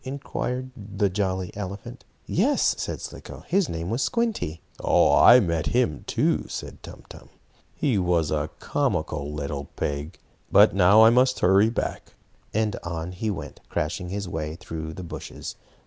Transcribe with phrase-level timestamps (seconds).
[0.03, 2.03] inquired the jolly elephant.
[2.25, 7.29] "Yes," said Slicko, "his name was Squinty." "I met him, too," said Tum Tum.
[7.75, 10.17] "He was a comical little pig.
[10.51, 12.15] But now I must hurry back,"
[12.51, 15.55] and on he went, crashing his way through the bushes.